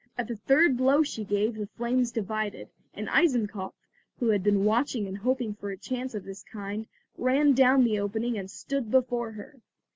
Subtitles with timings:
[0.17, 3.75] At the third blow she gave the flames divided, and Eisenkopf,
[4.17, 6.87] who had been watching and hoping for a chance of this kind,
[7.19, 9.59] ran down the opening and stood before her.